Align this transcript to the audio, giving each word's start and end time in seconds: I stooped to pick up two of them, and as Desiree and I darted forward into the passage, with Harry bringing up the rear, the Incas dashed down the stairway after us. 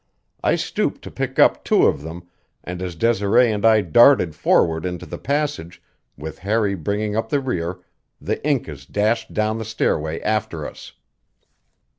I 0.43 0.55
stooped 0.55 1.03
to 1.03 1.11
pick 1.11 1.37
up 1.37 1.63
two 1.63 1.85
of 1.85 2.01
them, 2.01 2.23
and 2.63 2.81
as 2.81 2.95
Desiree 2.95 3.51
and 3.51 3.63
I 3.63 3.81
darted 3.81 4.33
forward 4.33 4.83
into 4.83 5.05
the 5.05 5.19
passage, 5.19 5.79
with 6.17 6.39
Harry 6.39 6.73
bringing 6.73 7.15
up 7.15 7.29
the 7.29 7.39
rear, 7.39 7.81
the 8.19 8.43
Incas 8.43 8.87
dashed 8.87 9.31
down 9.31 9.59
the 9.59 9.63
stairway 9.63 10.19
after 10.21 10.67
us. 10.67 10.93